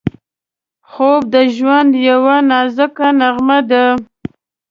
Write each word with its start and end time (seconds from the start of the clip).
خوب 0.89 1.21
د 1.33 1.35
ژوند 1.55 1.91
یوه 2.09 2.35
نازکه 2.49 3.07
نغمه 3.19 3.59
ده 3.69 3.83